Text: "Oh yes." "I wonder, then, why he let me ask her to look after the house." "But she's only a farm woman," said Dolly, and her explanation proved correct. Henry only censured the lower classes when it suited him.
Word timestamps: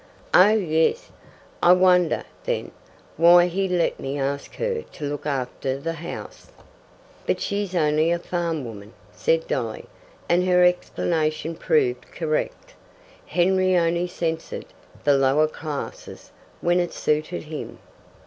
"Oh 0.33 0.49
yes." 0.55 1.11
"I 1.61 1.73
wonder, 1.73 2.23
then, 2.45 2.71
why 3.17 3.45
he 3.45 3.67
let 3.69 3.99
me 3.99 4.17
ask 4.17 4.55
her 4.55 4.81
to 4.81 5.05
look 5.05 5.27
after 5.27 5.77
the 5.77 5.93
house." 5.93 6.49
"But 7.27 7.39
she's 7.39 7.75
only 7.75 8.09
a 8.09 8.17
farm 8.17 8.65
woman," 8.65 8.93
said 9.11 9.47
Dolly, 9.47 9.85
and 10.27 10.43
her 10.47 10.63
explanation 10.65 11.53
proved 11.53 12.11
correct. 12.11 12.73
Henry 13.27 13.77
only 13.77 14.07
censured 14.07 14.65
the 15.03 15.13
lower 15.15 15.47
classes 15.47 16.31
when 16.61 16.79
it 16.79 16.93
suited 16.93 17.43
him. 17.43 17.77